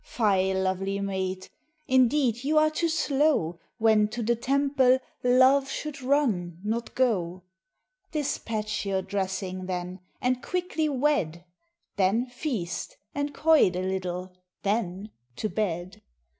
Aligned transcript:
Fie, 0.03 0.51
Lovely 0.55 0.99
maid/ 0.99 1.49
Indeed 1.87 2.43
you 2.43 2.57
are 2.57 2.71
too 2.71 2.89
slow, 2.89 3.59
When 3.77 4.07
to 4.07 4.23
the 4.23 4.35
Temple 4.35 4.97
Love 5.23 5.69
sho'd 5.69 5.99
runn 6.01 6.57
e, 6.57 6.57
not 6.67 6.95
go. 6.95 7.43
J^ 8.09 8.09
Ō¢Ā 8.09 8.11
Dispatch 8.13 8.83
your 8.87 9.03
dressing 9.03 9.67
then; 9.67 9.99
and 10.19 10.41
quickly 10.41 10.89
wed: 10.89 11.45
Then 11.97 12.25
feast, 12.25 12.97
and 13.13 13.31
co/t 13.31 13.77
a 13.77 13.83
little; 13.83 14.31
then 14.63 15.11
to 15.35 15.49
bed. 15.49 16.01